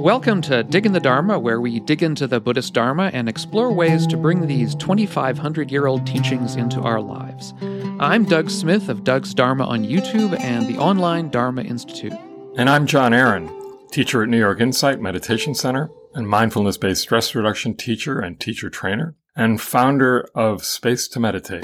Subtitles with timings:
[0.00, 4.06] Welcome to Digging the Dharma, where we dig into the Buddhist Dharma and explore ways
[4.06, 7.52] to bring these 2,500 year old teachings into our lives.
[8.00, 12.14] I'm Doug Smith of Doug's Dharma on YouTube and the online Dharma Institute.
[12.56, 13.50] And I'm Jon Aaron,
[13.90, 18.70] teacher at New York Insight Meditation Center and mindfulness based stress reduction teacher and teacher
[18.70, 21.62] trainer, and founder of Space to Meditate.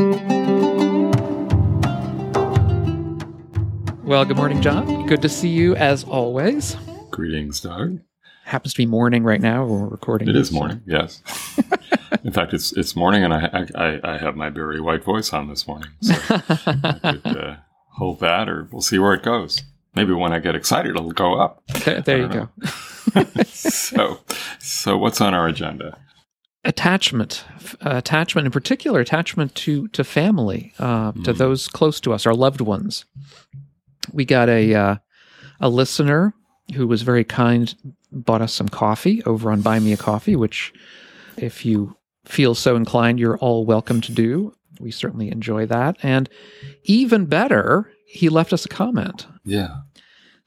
[4.05, 5.07] Well, good morning, Jon.
[5.07, 6.77] Good to see you as always.
[7.11, 8.01] Greetings, Doug.
[8.47, 9.65] Happens to be morning right now.
[9.65, 10.29] We're recording.
[10.29, 11.21] It this, is morning, yes.
[12.25, 15.49] In fact, it's it's morning, and I I, I have my very white voice on
[15.49, 17.57] this morning, so I could uh,
[17.97, 19.63] hold that, or we'll see where it goes.
[19.97, 21.61] Maybe when I get excited, it'll go up.
[21.85, 22.51] There, there you don't
[23.15, 23.25] go.
[23.47, 24.21] so,
[24.61, 25.99] so what's on our agenda?
[26.65, 27.45] attachment,
[27.85, 31.39] uh, attachment in particular, attachment to to family, uh, to Mm.
[31.39, 33.05] those close to us, our loved ones.
[34.13, 34.97] We got a uh,
[35.61, 36.33] a listener
[36.75, 37.75] who was very kind,
[38.25, 40.73] bought us some coffee over on Buy Me a Coffee, which,
[41.37, 44.53] if you feel so inclined, you're all welcome to do.
[44.81, 46.29] We certainly enjoy that, and
[46.85, 49.27] even better, he left us a comment.
[49.45, 49.77] Yeah.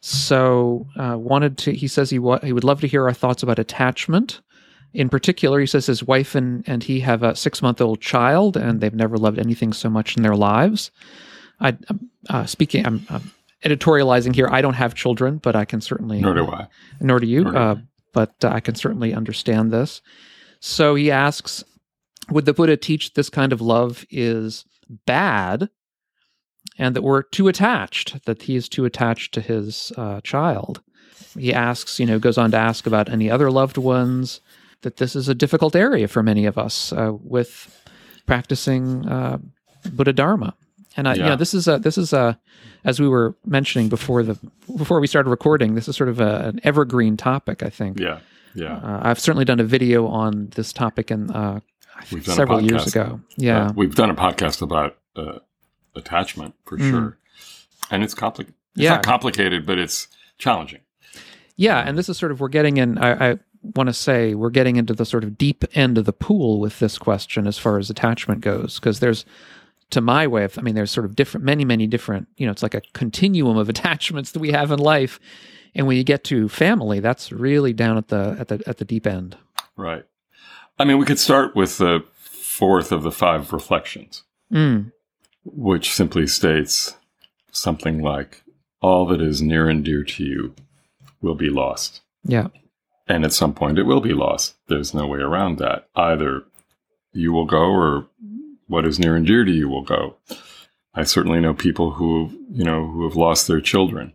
[0.01, 1.73] So uh, wanted to.
[1.73, 4.41] He says he wa- he would love to hear our thoughts about attachment.
[4.93, 8.55] In particular, he says his wife and and he have a six month old child,
[8.55, 10.91] and they've never loved anything so much in their lives.
[11.59, 11.77] I
[12.29, 12.85] uh, speaking.
[12.85, 13.31] I'm, I'm
[13.63, 14.47] editorializing here.
[14.51, 16.67] I don't have children, but I can certainly Nor do I.
[16.99, 17.43] nor do you.
[17.43, 17.75] Nor do uh,
[18.13, 20.01] but uh, I can certainly understand this.
[20.59, 21.63] So he asks,
[22.29, 24.65] would the Buddha teach this kind of love is
[25.05, 25.69] bad,
[26.77, 30.81] and that we're too attached, that he is too attached to his uh, child?
[31.37, 34.41] He asks, you know, goes on to ask about any other loved ones.
[34.81, 37.85] That this is a difficult area for many of us uh, with
[38.25, 39.37] practicing uh,
[39.91, 40.55] Buddha Dharma.
[40.97, 42.39] And I, you know, this is a this is a
[42.83, 44.37] as we were mentioning before the
[44.77, 47.61] before we started recording, this is sort of a, an evergreen topic.
[47.63, 47.99] I think.
[47.99, 48.19] Yeah.
[48.55, 48.77] Yeah.
[48.77, 51.59] Uh, I've certainly done a video on this topic in uh,
[52.11, 53.19] We've done a several years ago.
[53.37, 55.39] Yeah, Uh, we've done a podcast about uh,
[55.95, 56.89] attachment for Mm.
[56.89, 57.17] sure,
[57.91, 58.55] and it's complicated.
[58.75, 58.95] It's Yeah.
[58.95, 60.07] not complicated, but it's
[60.37, 60.79] challenging.
[61.57, 62.97] yeah, and this is sort of we're getting in.
[62.97, 63.39] I, I
[63.75, 66.79] want to say we're getting into the sort of deep end of the pool with
[66.79, 69.25] this question as far as attachment goes, because there's,
[69.91, 72.27] to my way of, I mean, there's sort of different, many, many different.
[72.37, 75.19] You know, it's like a continuum of attachments that we have in life,
[75.75, 78.85] and when you get to family, that's really down at the at the at the
[78.85, 79.37] deep end.
[79.75, 80.03] Right.
[80.77, 84.91] I mean, we could start with the fourth of the five reflections, Mm,
[85.45, 86.95] which simply states
[87.51, 88.43] something like,
[88.81, 90.55] "All that is near and dear to you
[91.21, 92.47] will be lost." yeah,
[93.07, 94.55] And at some point, it will be lost.
[94.67, 95.87] There's no way around that.
[95.95, 96.43] Either
[97.13, 98.07] you will go, or
[98.69, 100.15] what is near and dear to you will go.
[100.93, 104.13] I certainly know people who, you know, who have lost their children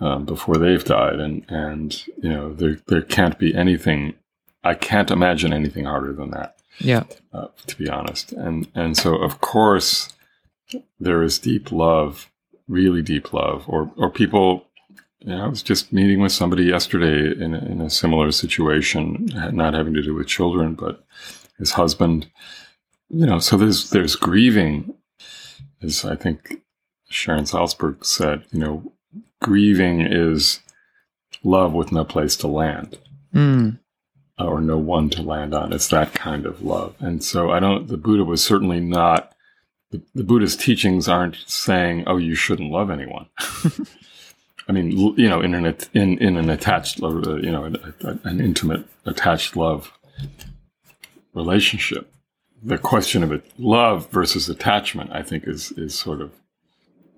[0.00, 4.14] um, before they've died, and and you know, there there can't be anything.
[4.62, 8.32] I can't imagine anything harder than that, yeah, uh, to be honest.
[8.32, 10.12] And and so, of course,
[10.98, 12.30] there is deep love,
[12.68, 14.66] really deep love, or or people
[15.24, 19.74] you know, I was just meeting with somebody yesterday in in a similar situation, not
[19.74, 21.04] having to do with children, but
[21.58, 22.30] his husband.
[23.10, 24.94] You know, so there's there's grieving,
[25.82, 26.62] as I think
[27.08, 28.44] Sharon Salzberg said.
[28.50, 28.92] You know,
[29.40, 30.60] grieving is
[31.42, 32.98] love with no place to land
[33.34, 33.78] mm,
[34.38, 35.72] or no one to land on.
[35.72, 36.94] It's that kind of love.
[36.98, 39.34] And so I don't, the Buddha was certainly not,
[39.90, 43.26] the, Buddha's teachings aren't saying, oh, you shouldn't love anyone.
[44.66, 48.40] I mean, you know, in an, in, in an attached, uh, you know, an, an
[48.40, 49.92] intimate attached love
[51.34, 52.10] relationship.
[52.64, 56.32] The question of it, love versus attachment, I think is, is sort of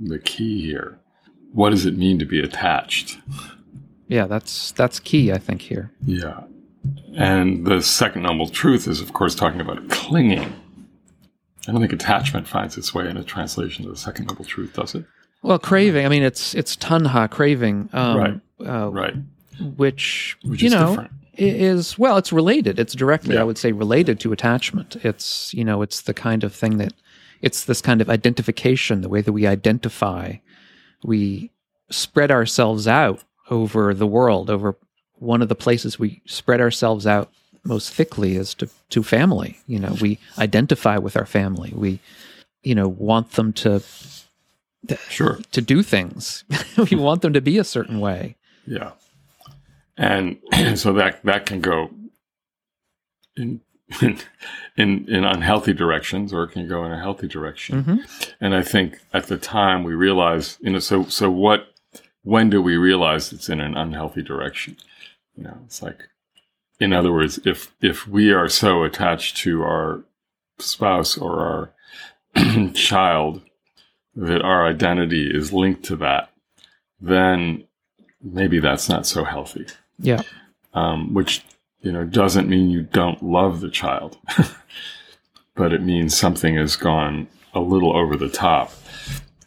[0.00, 0.98] the key here.
[1.52, 3.18] What does it mean to be attached?
[4.08, 4.26] yeah.
[4.26, 5.92] That's that's key, I think here.
[6.04, 6.40] Yeah.
[7.14, 10.52] And the second noble truth is, of course, talking about clinging.
[11.68, 14.74] I don't think attachment finds its way in a translation of the second noble truth,
[14.74, 15.04] does it?
[15.42, 16.04] Well, craving.
[16.04, 18.40] I mean, it's it's tanha craving, um, Right.
[18.64, 19.14] Uh, Right.
[19.76, 21.10] which, Which you is know different.
[21.36, 22.78] Is well, it's related.
[22.78, 23.42] It's directly, Yeah.
[23.42, 24.96] I would say, related to attachment.
[25.04, 26.92] It's you know, it's the kind of thing that
[27.42, 30.36] it's this kind of identification, the way that we identify,
[31.04, 31.50] we
[31.90, 34.50] spread ourselves out over the world.
[34.50, 34.76] Over
[35.18, 37.30] one of the places we spread ourselves out
[37.64, 39.58] most thickly is to to family.
[39.66, 41.72] You know, we identify with our family.
[41.74, 42.00] We,
[42.62, 43.82] you know, want them to
[45.08, 45.38] Sure.
[45.52, 46.44] to do things.
[46.90, 48.36] we want them to be a certain way.
[48.66, 48.92] Yeah.
[49.96, 50.38] And
[50.74, 51.90] so that that can go
[53.36, 53.60] in
[54.76, 57.82] in in unhealthy directions or it can go in a healthy direction.
[57.82, 57.96] hmm
[58.40, 61.68] And I think at the time we realize, you know, so so what
[62.22, 64.76] when do we realize it's in an unhealthy direction?
[65.36, 66.08] You know, it's like,
[66.80, 70.04] in other words, if if we are so attached to our
[70.58, 71.72] spouse or
[72.34, 73.42] our child
[74.16, 76.30] that our identity is linked to that,
[77.00, 77.64] then
[78.22, 79.66] maybe that's not so healthy.
[79.98, 80.22] Yeah.
[80.74, 81.42] Um, which
[81.80, 84.18] you know doesn't mean you don't love the child,
[85.54, 88.72] but it means something has gone a little over the top.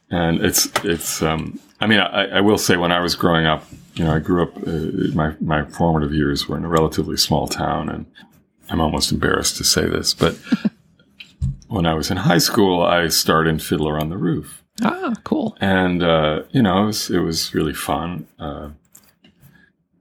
[0.09, 3.63] And it's it's um, I mean I, I will say when I was growing up,
[3.93, 7.47] you know I grew up uh, my my formative years were in a relatively small
[7.47, 8.05] town, and
[8.69, 10.35] I'm almost embarrassed to say this, but
[11.67, 14.63] when I was in high school, I starred in Fiddler on the Roof.
[14.81, 15.57] Ah, cool.
[15.59, 18.27] And, uh, you know, it was, it was really fun.
[18.39, 18.69] Uh,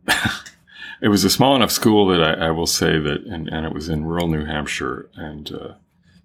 [1.02, 3.72] it was a small enough school that I, I will say that, and, and, it
[3.72, 5.08] was in rural New Hampshire.
[5.14, 5.74] And uh,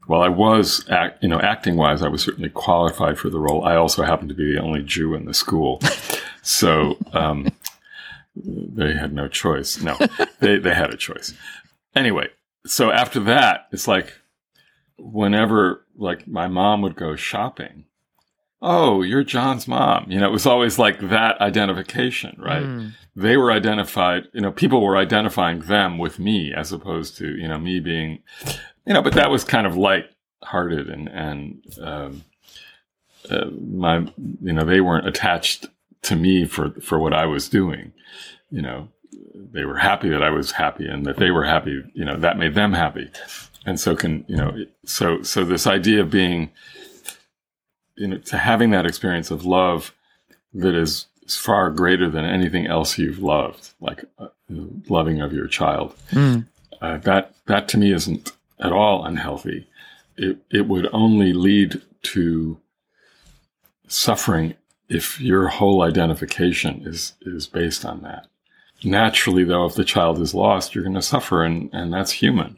[0.08, 3.64] while I was, act, you know, acting wise, I was certainly qualified for the role.
[3.64, 5.82] I also happened to be the only Jew in the school.
[6.42, 7.52] so um,
[8.36, 9.82] they had no choice.
[9.82, 9.98] No,
[10.40, 11.34] they, they had a choice.
[11.96, 12.30] Anyway,
[12.66, 14.14] so after that, it's like,
[14.98, 17.86] whenever like my mom would go shopping,
[18.64, 20.10] oh, you're Jon's mom.
[20.10, 22.64] You know, it was always like that identification, right?
[22.64, 22.94] Mm.
[23.16, 27.48] They were identified, you know, people were identifying them with me as opposed to, you
[27.48, 28.20] know, me being,
[28.88, 30.06] you know, but that was kind of light
[30.44, 32.24] hearted and, and, um,
[33.30, 34.00] uh, my,
[34.42, 35.68] you know, they weren't attached
[36.02, 37.94] to me for, for what I was doing.
[38.50, 38.88] You know,
[39.36, 42.38] they were happy that I was happy and that they were happy, you know, that
[42.38, 43.12] made them happy
[43.66, 46.52] and so can you know so so this idea of being
[47.96, 49.94] you know to having that experience of love
[50.54, 54.28] that is far greater than anything else you've loved like uh,
[54.90, 55.96] loving of your child.
[56.12, 56.46] Mm.
[56.82, 59.68] uh, that that to me isn't at all unhealthy.
[60.18, 62.58] It it would only lead to
[63.88, 64.56] suffering
[64.90, 68.28] if your whole identification is is based on that.
[68.84, 72.58] Naturally though if the child is lost you're going to suffer and and that's human.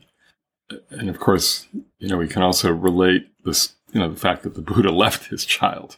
[0.90, 1.68] And of course,
[2.00, 5.28] you know, we can also relate this, you know, the fact that the Buddha left
[5.28, 5.96] his child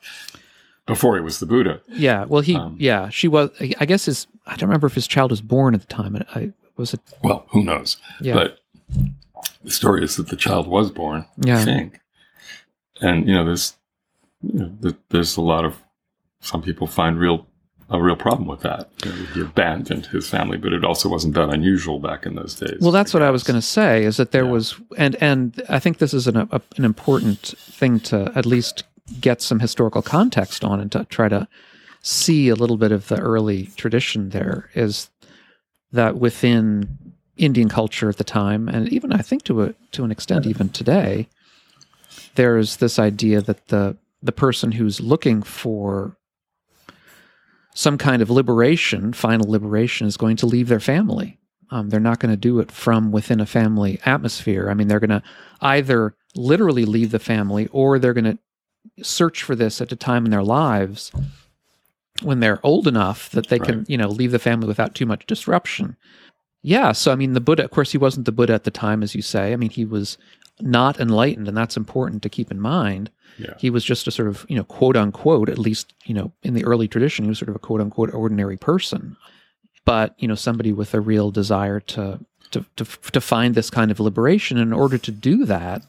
[0.85, 1.81] before he was the Buddha.
[1.89, 2.25] Yeah.
[2.25, 3.49] Well, he, um, yeah, she was,
[3.79, 6.15] I guess his, I don't remember if his child was born at the time.
[6.35, 7.01] I was it.
[7.23, 7.97] Well, who knows?
[8.21, 8.35] Yeah.
[8.35, 8.59] But
[9.63, 11.59] the story is that the child was born, yeah.
[11.59, 11.99] I think.
[13.01, 13.75] And, you know, there's,
[14.43, 15.75] you know, there's a lot of,
[16.39, 17.47] some people find real
[17.89, 18.89] a real problem with that.
[19.05, 22.55] You know, he abandoned his family, but it also wasn't that unusual back in those
[22.55, 22.77] days.
[22.81, 24.03] Well, that's I what I was going to say.
[24.03, 24.51] Is that there yeah.
[24.51, 28.83] was, and and I think this is an a, an important thing to at least
[29.21, 31.47] get some historical context on and to try to
[32.01, 34.29] see a little bit of the early tradition.
[34.29, 35.09] There is
[35.91, 40.11] that within Indian culture at the time, and even I think to a to an
[40.11, 41.29] extent even today,
[42.35, 46.17] there's this idea that the the person who's looking for
[47.77, 51.37] some kind of liberation, final liberation, is going to leave their family.
[51.69, 54.71] Um, they're not going to do it from within a family atmosphere.
[54.71, 55.21] I mean, they're going to
[55.61, 58.39] either literally leave the family or they're going
[58.95, 61.11] to search for this at a time in their lives
[62.23, 63.69] when they're old enough that they right.
[63.69, 65.95] can, you know, leave the family without too much disruption.
[66.63, 66.93] Yeah.
[66.93, 69.13] So, I mean, the Buddha, of course, he wasn't the Buddha at the time, as
[69.13, 69.53] you say.
[69.53, 70.17] I mean, he was
[70.59, 73.09] not enlightened, and that's important to keep in mind.
[73.37, 73.53] Yeah.
[73.57, 76.53] He was just a sort of, you know, quote unquote, at least, you know, in
[76.53, 79.15] the early tradition, he was sort of a quote unquote ordinary person.
[79.85, 82.19] But, you know, somebody with a real desire to
[82.51, 84.57] to to, to find this kind of liberation.
[84.57, 85.83] In order to do that,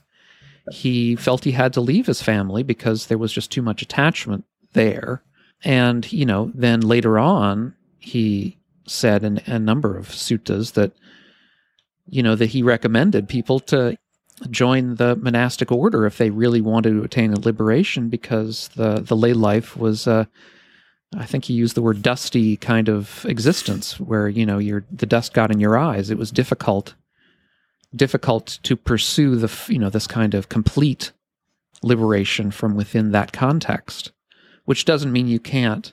[0.72, 4.44] he felt he had to leave his family because there was just too much attachment
[4.72, 5.22] there.
[5.64, 10.92] And, you know, then later on, he said in a number of suttas that,
[12.08, 13.96] you know, that he recommended people to
[14.50, 19.16] join the monastic order if they really wanted to attain a liberation because the, the
[19.16, 20.24] lay life was, uh,
[21.16, 25.06] I think he used the word dusty kind of existence where, you know, your, the
[25.06, 26.10] dust got in your eyes.
[26.10, 26.94] It was difficult,
[27.94, 31.12] difficult to pursue the, you know, this kind of complete
[31.82, 34.12] liberation from within that context,
[34.64, 35.92] which doesn't mean you can't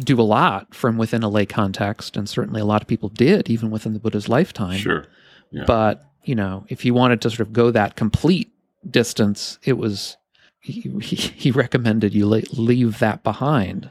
[0.00, 2.16] do a lot from within a lay context.
[2.16, 4.78] And certainly a lot of people did, even within the Buddha's lifetime.
[4.78, 5.06] Sure.
[5.50, 5.64] Yeah.
[5.66, 8.52] But you know, if you wanted to sort of go that complete
[8.88, 10.16] distance, it was
[10.60, 13.90] he, he, he recommended you leave that behind.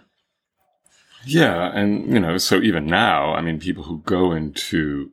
[1.25, 5.11] Yeah, and you know, so even now, I mean, people who go into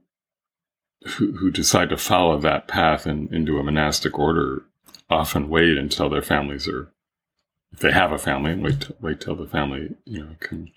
[1.06, 4.64] who, who decide to follow that path and into a monastic order
[5.08, 6.92] often wait until their families are,
[7.72, 10.70] if they have a family, and wait wait till the family you know can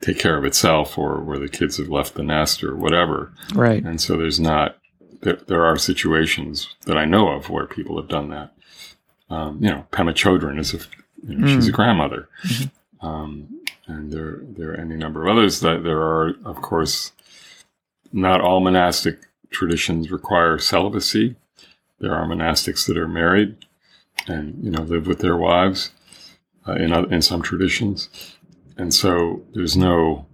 [0.00, 3.32] take care of itself, or where the kids have left the nest, or whatever.
[3.54, 3.82] Right.
[3.82, 4.76] And so there's not
[5.20, 8.52] there, there are situations that I know of where people have done that.
[9.30, 10.78] Um, you know, Pema Chodron is a,
[11.26, 11.54] you know, mm.
[11.54, 12.28] she's a grandmother.
[12.46, 13.06] Mm-hmm.
[13.06, 17.12] Um, and there, there are any number of others that there are, of course,
[18.12, 19.20] not all monastic
[19.50, 21.36] traditions require celibacy.
[22.00, 23.56] There are monastics that are married
[24.26, 25.90] and you know live with their wives
[26.66, 28.36] uh, in other, in some traditions,
[28.76, 30.26] and so there's no,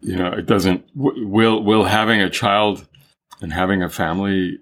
[0.00, 2.86] you know, it doesn't will will having a child
[3.40, 4.58] and having a family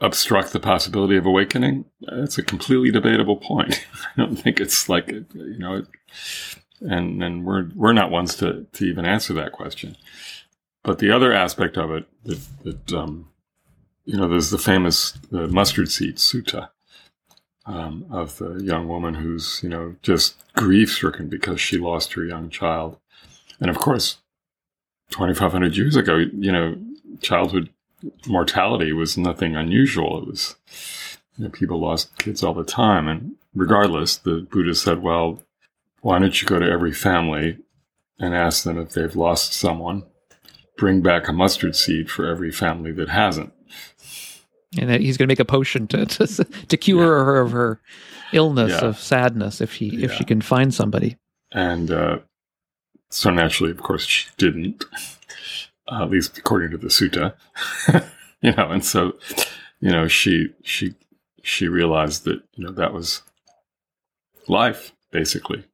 [0.00, 1.84] obstruct the possibility of awakening?
[2.00, 3.86] That's a completely debatable point.
[4.16, 5.84] I don't think it's like you know,
[6.80, 9.96] and and we're we're not ones to to even answer that question.
[10.82, 13.28] But the other aspect of it that, that um,
[14.04, 16.68] you know, there's the famous the mustard seed sutta
[17.66, 22.24] um, of the young woman who's you know just grief stricken because she lost her
[22.24, 22.98] young child,
[23.60, 24.18] and of course,
[25.10, 26.76] 2,500 years ago, you know,
[27.20, 27.70] childhood
[28.26, 30.18] mortality was nothing unusual.
[30.22, 30.56] It was
[31.36, 35.42] you know, people lost kids all the time, and regardless, the Buddha said, "Well,
[36.00, 37.58] why don't you go to every family
[38.18, 40.04] and ask them if they've lost someone?"
[40.76, 43.52] bring back a mustard seed for every family that hasn't.
[44.78, 47.24] And that he's going to make a potion to to, to cure yeah.
[47.24, 47.80] her of her
[48.32, 48.88] illness yeah.
[48.88, 50.06] of sadness if he yeah.
[50.06, 51.16] if she can find somebody.
[51.52, 52.18] And uh,
[53.10, 54.84] so naturally, of course, she didn't.
[55.88, 57.34] Uh, at least according to the sutta,
[58.40, 58.70] you know.
[58.70, 59.16] And so,
[59.80, 60.94] you know, she she
[61.42, 63.22] she realized that you know that was
[64.48, 65.64] life basically.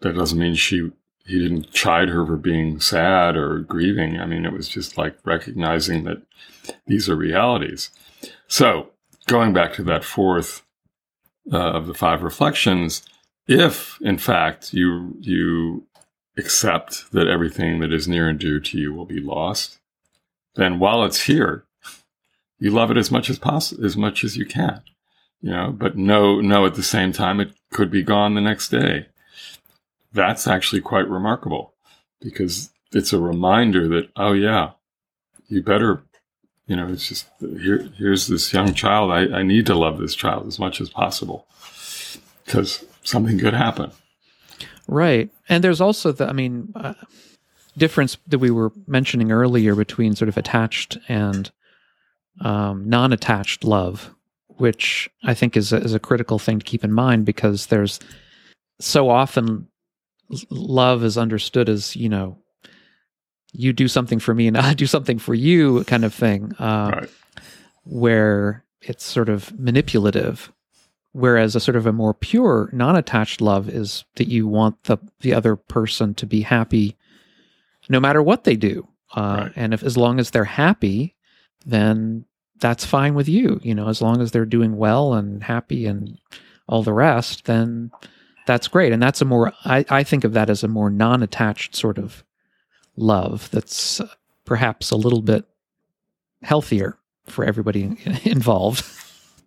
[0.00, 0.90] That doesn't mean she
[1.26, 4.18] he didn't chide her for being sad or grieving.
[4.18, 6.22] I mean, it was just like recognizing that
[6.86, 7.90] these are realities.
[8.48, 8.90] So,
[9.26, 10.62] going back to that fourth
[11.52, 13.02] uh, of the five reflections,
[13.46, 15.86] if in fact you you
[16.36, 19.78] accept that everything that is near and dear to you will be lost,
[20.54, 21.64] then while it's here,
[22.58, 24.82] you love it as much as possible, as much as you can,
[25.40, 25.72] you know.
[25.72, 29.06] But no, no, at the same time it could be gone the next day
[30.12, 31.74] that's actually quite remarkable
[32.20, 34.72] because it's a reminder that, oh, yeah,
[35.48, 36.02] you better,
[36.66, 39.10] you know, it's just here, here's this young child.
[39.10, 41.46] I, I need to love this child as much as possible
[42.44, 43.92] because something could happen.
[44.88, 45.30] Right.
[45.48, 46.94] And there's also the, I mean, uh,
[47.76, 51.50] difference that we were mentioning earlier between sort of attached and
[52.40, 54.14] um, non attached love,
[54.48, 57.98] which I think is a, is a critical thing to keep in mind because there's
[58.80, 59.68] so often
[60.50, 62.38] love is understood as you know
[63.52, 66.92] you do something for me and I do something for you kind of thing, uh,
[66.94, 67.10] right.
[67.84, 70.52] where it's sort of manipulative.
[71.12, 75.34] Whereas a sort of a more pure, non-attached love is that you want the the
[75.34, 76.96] other person to be happy,
[77.90, 79.52] no matter what they do, uh, right.
[79.54, 81.14] and if as long as they're happy,
[81.66, 82.24] then
[82.60, 83.60] that's fine with you.
[83.62, 86.18] You know, as long as they're doing well and happy and
[86.66, 87.90] all the rest, then
[88.46, 88.92] that's great.
[88.92, 91.98] And that's a more, I, I think of that as a more non attached sort
[91.98, 92.24] of
[92.96, 94.08] love that's uh,
[94.44, 95.44] perhaps a little bit
[96.42, 98.84] healthier for everybody involved.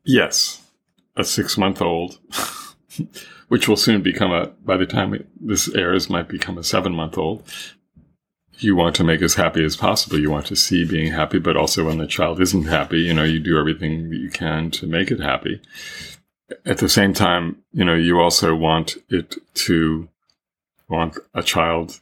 [0.03, 0.61] Yes.
[1.15, 2.19] A six month old,
[3.47, 7.17] which will soon become a, by the time this airs, might become a seven month
[7.17, 7.43] old.
[8.57, 10.19] You want to make as happy as possible.
[10.19, 13.23] You want to see being happy, but also when the child isn't happy, you know,
[13.23, 15.61] you do everything that you can to make it happy
[16.65, 20.07] at the same time, you know, you also want it to
[20.87, 21.99] want a child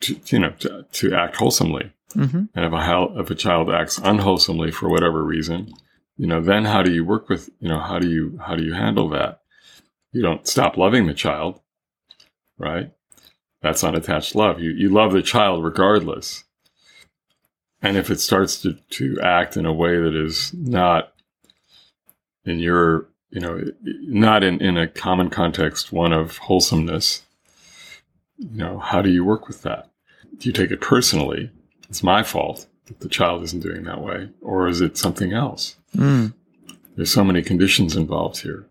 [0.00, 1.92] to, you know, to, to act wholesomely.
[2.14, 2.44] Mm-hmm.
[2.54, 5.72] And if a, if a child acts unwholesomely for whatever reason,
[6.20, 8.62] you know, then how do you work with, you know, how do you, how do
[8.62, 9.40] you handle that?
[10.12, 11.58] You don't stop loving the child,
[12.58, 12.92] right?
[13.62, 14.60] That's unattached love.
[14.60, 16.44] You, you love the child regardless.
[17.80, 21.14] And if it starts to, to act in a way that is not
[22.44, 27.22] in your you know, not in, in a common context, one of wholesomeness.
[28.36, 29.88] You know, how do you work with that?
[30.36, 31.50] Do you take it personally?
[31.88, 35.76] It's my fault that the child isn't doing that way, or is it something else?
[35.96, 36.34] Mm.
[36.96, 38.66] There's so many conditions involved here.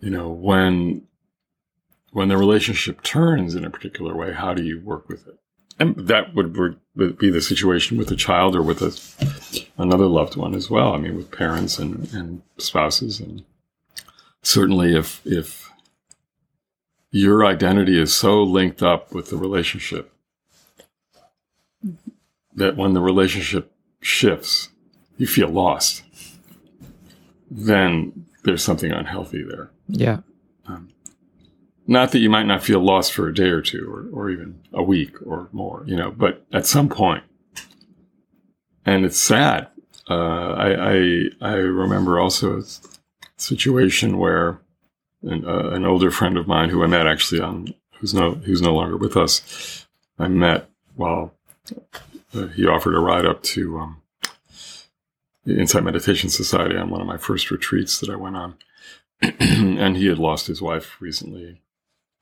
[0.00, 1.02] You know, when
[2.12, 5.38] when the relationship turns in a particular way, how do you work with it?
[5.78, 6.52] And that would
[7.18, 10.92] be the situation with a child or with a, another loved one as well.
[10.92, 13.44] I mean, with parents and, and spouses and
[14.42, 15.70] certainly if if
[17.10, 20.12] your identity is so linked up with the relationship
[22.58, 24.68] that when the relationship shifts,
[25.16, 26.02] you feel lost,
[27.50, 29.70] then there's something unhealthy there.
[29.88, 30.18] Yeah.
[30.66, 30.90] Um,
[31.86, 34.60] not that you might not feel lost for a day or two or, or even
[34.72, 37.24] a week or more, you know, but at some point,
[38.84, 39.68] and it's sad.
[40.08, 42.62] Uh, I, I, I remember also a
[43.36, 44.60] situation where
[45.22, 48.62] an, uh, an, older friend of mine who I met actually on who's no who's
[48.62, 49.86] no longer with us,
[50.18, 51.34] I met while
[52.34, 54.02] uh, he offered a ride up to um,
[55.46, 58.54] Insight Meditation Society on one of my first retreats that I went on.
[59.40, 61.60] and he had lost his wife recently.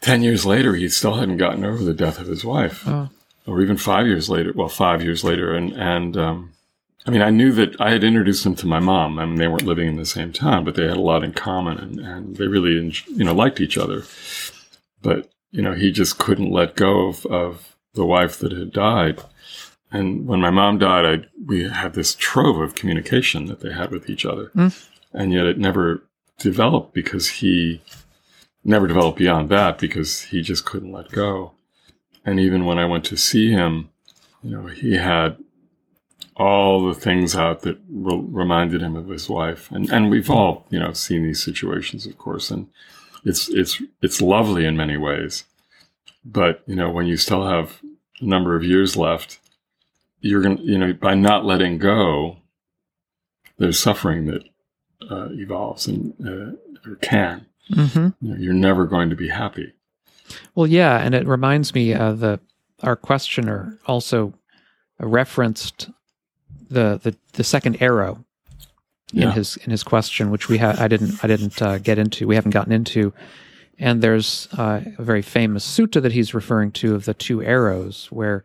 [0.01, 3.09] Ten years later, he still hadn't gotten over the death of his wife, Oh.
[3.47, 4.53] or even five years later.
[4.55, 6.53] Well, five years later, and and um,
[7.07, 9.19] I mean, I knew that I had introduced him to my mom.
[9.19, 11.33] I mean, they weren't living in the same town, but they had a lot in
[11.33, 14.05] common, and, and they really, you know, liked each other.
[15.03, 19.23] But you know, he just couldn't let go of, of the wife that had died.
[19.93, 23.91] And when my mom died, I we had this trove of communication that they had
[23.91, 24.89] with each other, Mm.
[25.13, 26.03] and yet it never
[26.39, 27.81] developed because he
[28.65, 31.53] never developed beyond that because he just couldn't let go.
[32.25, 33.91] And even when I went to see him,
[34.43, 35.37] you know, he had
[36.37, 39.71] all the things out that re- reminded him of his wife.
[39.71, 42.67] And and we've all, you know, seen these situations, of course, and
[43.25, 45.45] it's it's it's lovely in many ways.
[46.25, 47.81] But, you know, when you still have
[48.21, 49.39] a number of years left,
[50.21, 52.39] you're going to, you know, by not letting go,
[53.59, 54.43] there's suffering that
[55.11, 57.47] uh, evolves and uh, or can.
[57.73, 59.73] hmm You know, you're never going to be happy.
[60.55, 62.41] Well, yeah, and it reminds me uh, the
[62.83, 64.35] our questioner also
[64.99, 65.91] referenced
[66.69, 68.25] the the, the second arrow
[69.13, 69.33] in Yeah.
[69.33, 72.27] his in his question, which we had I didn't I didn't uh, get into.
[72.27, 73.13] We haven't gotten into.
[73.79, 78.07] And there's uh, a very famous sutta that he's referring to of the two arrows,
[78.11, 78.43] where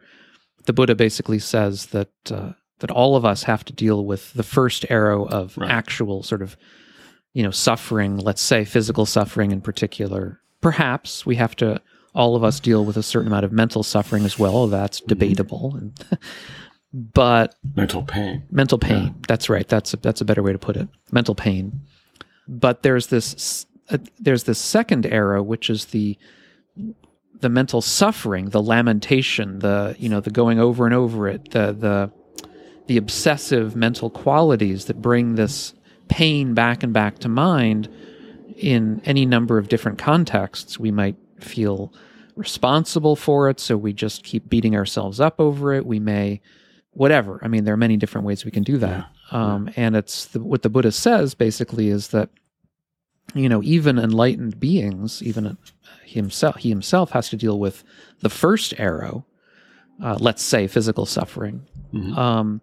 [0.66, 4.44] the Buddha basically says that uh, that all of us have to deal with the
[4.44, 5.70] first arrow of Right.
[5.72, 6.58] actual sort of
[7.34, 8.18] you know suffering.
[8.18, 10.40] Let's say physical suffering in particular.
[10.62, 11.82] Perhaps we have to
[12.14, 14.68] all of us deal with a certain amount of mental suffering as well.
[14.68, 15.94] That's debatable, and,
[16.94, 18.44] but Mental pain.
[18.52, 19.16] mental pain.
[19.28, 19.68] That's right.
[19.68, 20.90] That's a, that's a better way to put it.
[21.12, 21.82] Mental pain.
[22.48, 26.18] But there's this uh, there's this second arrow, which is the
[27.42, 31.74] the mental suffering, the lamentation, the you know the going over and over it, the
[31.74, 32.12] the
[32.88, 35.74] the obsessive mental qualities that bring this
[36.08, 37.90] pain back and back to mind
[38.58, 40.80] in any number of different contexts.
[40.80, 41.94] We might feel
[42.36, 45.86] responsible for it, so we just keep beating ourselves up over it.
[45.86, 46.42] We may
[46.94, 47.40] whatever.
[47.42, 49.08] I mean, there are many different ways we can do that.
[49.32, 52.30] Um, And it's the, what the Buddha says basically is that,
[53.34, 55.58] you know, even enlightened beings, even
[56.06, 57.84] himself, he himself has to deal with
[58.20, 59.26] the first arrow,
[60.04, 61.66] uh, let's say physical suffering.
[61.94, 62.18] Mhm.
[62.18, 62.62] Um,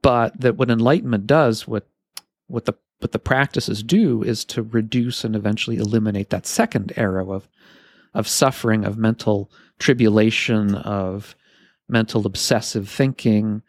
[0.00, 1.88] but that what enlightenment does, what
[2.46, 7.32] what the what the practices do, is to reduce and eventually eliminate that second arrow
[7.32, 7.48] of
[8.14, 11.34] of suffering, of mental tribulation, of
[11.88, 13.62] mental obsessive thinking.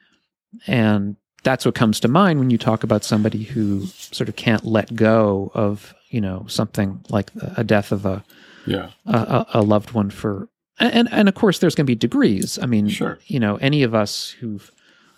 [0.67, 4.65] And that's what comes to mind when you talk about somebody who sort of can't
[4.65, 8.23] let go of, you know, something like a death of a,
[8.65, 8.89] Yeah.
[9.05, 10.47] a, a- loved one for,
[10.79, 12.57] and, and of course there's going to be degrees.
[12.61, 13.19] I mean, Sure.
[13.27, 14.71] you know, any of us who've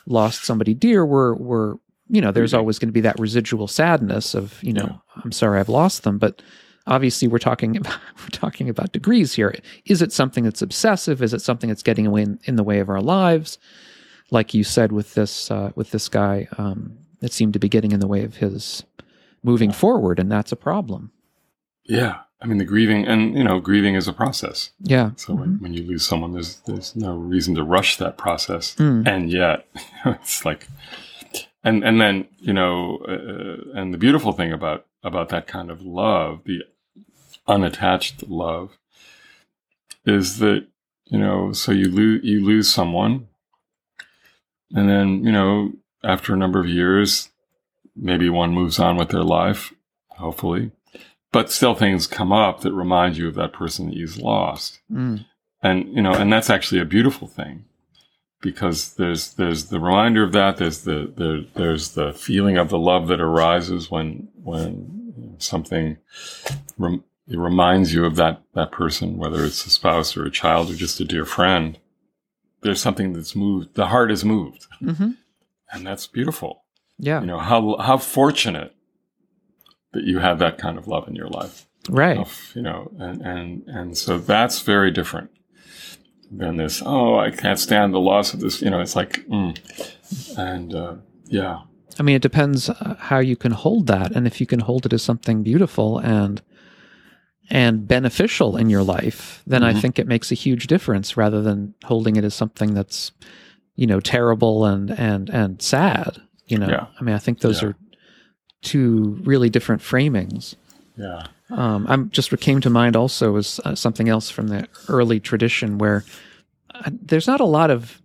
[0.07, 1.75] lost somebody dear, we're, we're,
[2.09, 5.21] you know, there's always going to be that residual sadness of, you know, Yeah.
[5.23, 6.41] I'm sorry I've lost them, but
[6.87, 9.55] obviously we're talking about, we're talking about degrees here.
[9.85, 11.21] Is it something that's obsessive?
[11.21, 13.57] Is it something that's getting away in, in the way of our lives?
[14.35, 17.93] Like you said with this uh, with this guy, um, it seemed to be getting
[17.93, 18.83] in the way of his
[19.43, 21.11] moving forward, and that's a problem.
[21.85, 22.19] Yeah.
[22.41, 24.71] I mean, the grieving, and you know, grieving is a process.
[24.81, 25.11] Yeah.
[25.15, 28.75] So when, when you lose someone, there's there's no reason to rush that process.
[28.75, 29.07] Mm.
[29.07, 29.67] And yet,
[30.05, 30.67] it's like,
[31.63, 35.81] and and then you know, uh, and the beautiful thing about about that kind of
[35.81, 36.63] love, the
[37.47, 38.77] unattached love,
[40.05, 40.67] is that
[41.05, 43.27] you know, so you lose you lose someone,
[44.73, 45.73] and then you know,
[46.03, 47.29] after a number of years,
[47.95, 49.73] maybe one moves on with their life,
[50.09, 50.71] hopefully,
[51.31, 54.79] but still things come up that remind you of that person that you've lost.
[54.91, 55.25] Mm.
[55.61, 57.65] and you know and that's actually a beautiful thing
[58.45, 60.57] because there's there's the reminder of that.
[60.57, 65.97] There's the there, there's the feeling of the love that arises when when something
[66.77, 70.69] rem, it reminds you of that that person whether it's a spouse or a child
[70.69, 71.79] or just a dear friend
[72.65, 75.11] there's something that's moved the heart is moved hmm
[75.71, 76.63] and that's beautiful
[76.99, 77.19] Yeah.
[77.21, 78.71] you know how how fortunate
[79.93, 82.17] that you have that kind of love in your life right.
[82.17, 85.29] of, you know, and, and, and so that's very different
[86.31, 89.57] than this, oh, I can't stand the loss of this, you know, it's like, mm.
[90.37, 90.95] and, uh,
[91.27, 91.59] yeah,
[91.97, 94.85] I mean, it depends uh, how you can hold that, and if you can hold
[94.85, 96.41] it as something beautiful and
[97.49, 99.81] and beneficial in your life, then I Mhm.
[99.81, 103.11] think it makes a huge difference rather than holding it as something that's
[103.75, 106.21] you know terrible and and and sad.
[106.47, 106.85] You know, Yeah.
[106.99, 107.69] I mean, I think those Yeah.
[107.69, 107.75] are
[108.61, 110.55] two really different framings.
[110.97, 114.67] yeah, Um, I'm just what came to mind also was uh, something else from the
[114.87, 116.03] early tradition where
[116.73, 118.01] uh, there's not a lot of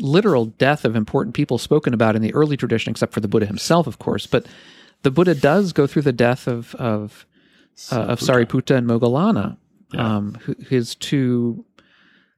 [0.00, 3.46] literal death of important people spoken about in the early tradition, except for the Buddha
[3.46, 4.26] himself, of course.
[4.26, 4.46] But
[5.02, 7.26] the Buddha does go through the death of of
[7.92, 9.56] uh, of Sariputta and Moggallana,
[9.92, 10.16] Yeah.
[10.16, 11.64] um, his two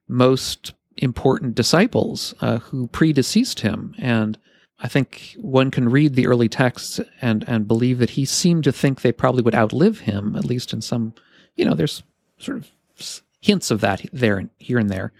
[0.07, 3.93] most important disciples uh, who predeceased him.
[3.97, 4.37] And
[4.79, 8.71] I think one can read the early texts and and believe that he seemed to
[8.71, 11.13] think they probably would outlive him, at least in some,
[11.55, 12.03] you know, there's
[12.37, 15.11] sort of hints of that there and here and there.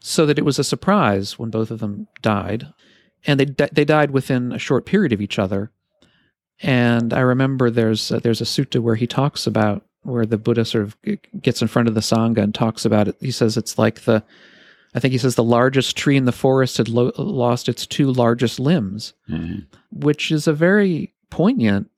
[0.00, 2.66] So that it was a surprise when both of them died,
[3.26, 5.70] and they they died within a short period of each other.
[6.62, 10.64] And I remember there's uh, there's a sutta where he talks about where the Buddha
[10.64, 10.96] sort of
[11.40, 13.16] gets in front of the sangha and talks about it.
[13.20, 14.22] He says it's like the,
[14.94, 18.12] I think he says the largest tree in the forest had lo- lost its two
[18.12, 19.64] largest limbs, Mhm.
[19.90, 21.88] which is a very poignant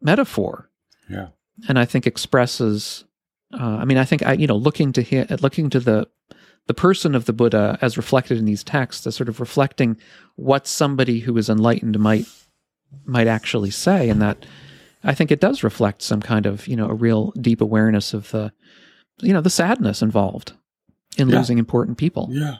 [0.00, 0.70] metaphor,
[1.08, 1.28] Yeah.
[1.68, 3.04] and I think expresses.
[3.52, 6.08] Uh, I mean, I think I you know looking to him, looking to the
[6.66, 9.96] the person of the Buddha as reflected in these texts, as sort of reflecting
[10.34, 12.26] what somebody who is enlightened might
[13.04, 14.46] might actually say, and that
[15.04, 18.30] I think it does reflect some kind of you know a real deep awareness of
[18.30, 18.52] the
[19.20, 20.52] you know the sadness involved
[21.16, 21.38] in Yeah.
[21.38, 22.28] losing important people.
[22.30, 22.56] Yeah.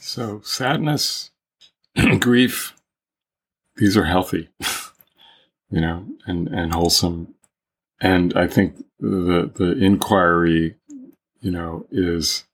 [0.00, 1.30] So sadness,
[2.20, 2.74] grief,
[3.76, 4.48] these are healthy,
[5.70, 7.34] you know, and, and wholesome.
[8.00, 10.76] And I think the, the inquiry,
[11.40, 12.44] you know, is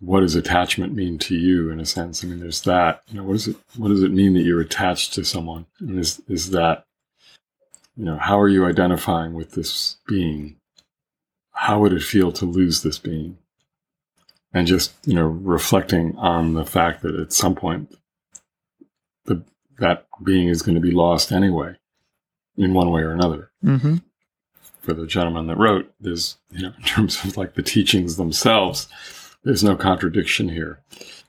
[0.00, 2.24] what does attachment mean to you in a sense?
[2.24, 4.60] I mean, there's that, you know, what does it, what does it mean that you're
[4.60, 5.66] attached to someone?
[5.78, 6.84] And is, is that,
[7.96, 10.56] you know, how are you identifying with this being?
[11.52, 13.36] How would it feel to lose this being?
[14.52, 17.94] and just you know reflecting on the fact that at some point
[19.26, 19.42] the
[19.78, 21.74] that being is going to be lost anyway
[22.56, 23.96] in one way or another hmm
[24.80, 28.88] for the gentleman that wrote there's you know in terms of like the teachings themselves
[29.44, 30.80] there's no contradiction here.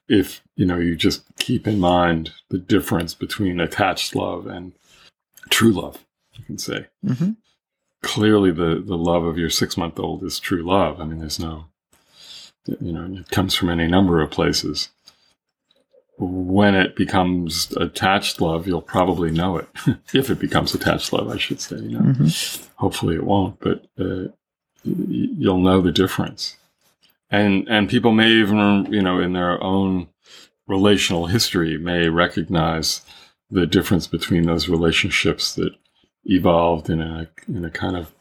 [0.08, 4.74] If you know you just keep in mind the difference between attached love and
[5.50, 6.88] true love you can say.
[7.06, 7.32] Hmm
[8.04, 11.00] clearly the the love of your six month old is true love.
[11.00, 11.66] I mean there's no
[12.80, 14.90] you know it comes from any number of places.
[16.18, 19.70] When it becomes attached love you'll probably know it.
[20.14, 22.14] If it becomes attached love i should say you know.
[22.14, 22.28] Hmm
[22.76, 24.30] hopefully it won't but uh,
[24.84, 26.58] y- you'll know the difference
[27.32, 30.08] and and people may even you know in their own
[30.68, 33.02] relational history may recognize
[33.50, 35.72] the difference between those relationships that
[36.26, 38.14] evolved in a in a kind of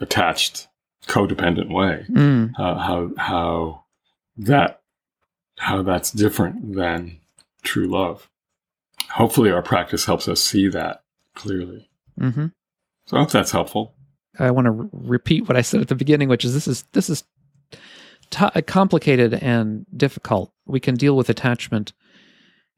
[0.00, 0.68] attached
[1.06, 2.04] codependent way.
[2.10, 2.52] Mm.
[2.56, 3.84] how how how
[4.36, 4.82] that
[5.58, 7.18] how that's different than
[7.62, 8.28] true love.
[9.10, 11.02] Hopefully our practice helps us see that
[11.34, 11.88] clearly.
[12.18, 12.46] Hmm
[13.06, 13.94] so i hope that's helpful.
[14.38, 16.84] I want to re- repeat what I said at the beginning, which is this is
[16.92, 17.24] this is
[18.30, 20.52] t- complicated and difficult.
[20.66, 21.92] We can deal with attachment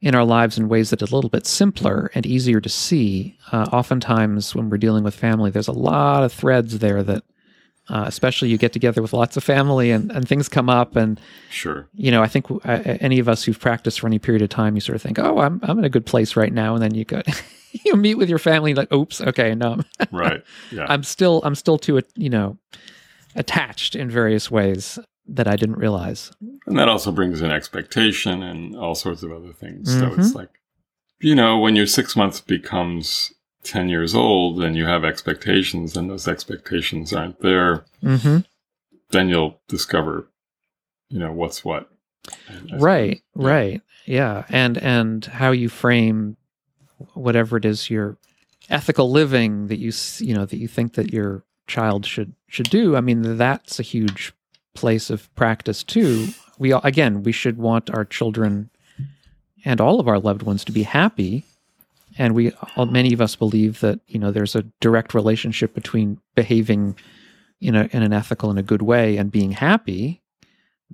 [0.01, 3.37] in our lives in ways that are a little bit simpler and easier to see.
[3.51, 7.23] Uh, oftentimes, when we're dealing with family, there's a lot of threads there that,
[7.89, 11.19] uh, especially you get together with lots of family and, and things come up and
[11.49, 11.89] sure.
[11.93, 14.75] you know, I think uh, any of us who've practiced for any period of time,
[14.75, 16.93] you sort of think, "Oh, I'm I'm in a good place right now," and then
[16.93, 17.21] you go,
[17.71, 19.79] you meet with your family, like, "Oops, okay, no,
[20.11, 20.43] right.
[20.71, 20.85] Yeah.
[20.87, 22.57] I'm still I'm still too you know
[23.35, 24.97] attached in various ways
[25.35, 26.31] that I didn't realize."
[26.65, 29.91] And that also brings in expectation and all sorts of other things.
[29.91, 30.19] So Mhm.
[30.19, 30.49] it's like,
[31.19, 36.09] you know, when your six months becomes 10 years old and you have expectations and
[36.09, 38.39] those expectations aren't there, hmm
[39.11, 40.29] then you'll discover,
[41.09, 41.89] you know, what's what.
[42.71, 43.43] Right, yeah.
[43.47, 46.37] right, yeah, and and how you frame
[47.15, 48.17] whatever it is your
[48.69, 52.95] ethical living that you you know that you think that your child should should do.
[52.95, 54.33] I mean, that's a huge
[54.73, 56.29] place of practice too.
[56.57, 58.69] We all, again, we should want our children
[59.65, 61.45] and all of our loved ones to be happy.
[62.17, 66.19] And we, all, many of us believe that you know there's a direct relationship between
[66.35, 66.97] behaving,
[67.59, 70.21] you know, in an ethical and a good way and being happy.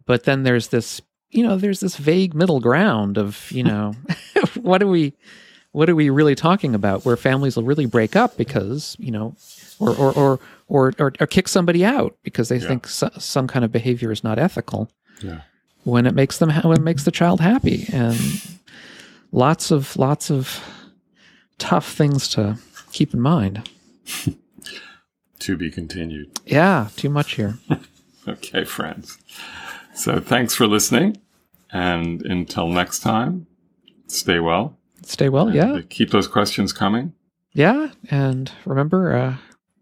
[0.06, 3.94] But then there's this, you know, there's this vague middle ground of, you know,
[4.56, 5.14] what do we,
[5.72, 7.06] what are we really talking about?
[7.06, 9.36] Where families will really break up because, you know,
[9.80, 12.67] or or or or or, or kick somebody out because they Yeah.
[12.67, 14.89] think so, some kind of behavior is not ethical
[15.21, 15.41] Yeah.
[15.84, 18.17] when it makes them ha- when it makes the child happy and
[19.32, 20.60] lots of lots of
[21.58, 22.58] tough things to
[22.91, 23.69] keep in mind
[25.39, 26.39] To be continued.
[26.45, 27.58] yeah too much here
[28.28, 29.19] Okay, friends.
[29.93, 31.17] So thanks for listening.
[31.71, 33.45] And until next time,
[34.08, 34.75] stay well.
[35.04, 37.13] stay well yeah Keep those questions coming.
[37.54, 39.36] yeah and remember uh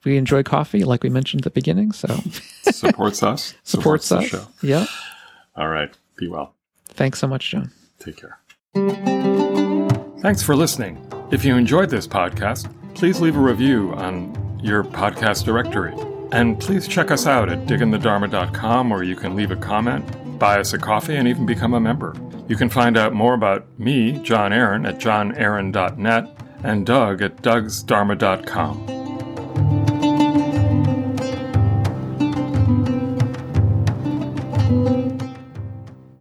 [0.05, 2.07] we enjoy coffee like we mentioned at the beginning so
[2.71, 3.53] Supports us.
[3.63, 4.45] supports the us show.
[4.61, 4.85] yeah
[5.55, 5.93] All right.
[6.17, 6.53] Be well.
[6.89, 8.37] thanks so much jon Take care.
[10.21, 10.97] Thanks for listening.
[11.31, 15.93] If you enjoyed this podcast, please leave a review on your podcast directory.
[16.33, 20.73] And please check us out at digginthedharma.com where you can leave a comment, buy us
[20.73, 22.13] a coffee, and even become a member.
[22.49, 26.27] You can find out more about me, Jon Aaron, at jonaaron.net
[26.63, 29.02] and Doug at dougsdharma.com.